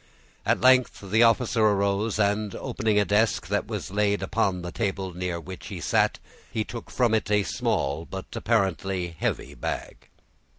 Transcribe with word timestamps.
At 0.47 0.59
length 0.61 0.99
the 1.01 1.21
officer 1.21 1.61
arose, 1.61 2.17
and 2.17 2.55
opening 2.55 2.99
a 2.99 3.05
desk 3.05 3.45
that 3.49 3.67
was 3.67 3.91
laid 3.91 4.23
upon 4.23 4.63
the 4.63 4.71
table 4.71 5.13
near 5.13 5.39
which 5.39 5.67
he 5.67 5.79
sat, 5.79 6.17
took 6.67 6.89
from 6.89 7.13
it 7.13 7.29
a 7.29 7.43
small, 7.43 8.05
but 8.05 8.25
apparently 8.33 9.09
heavy 9.19 9.53
bag. 9.53 10.09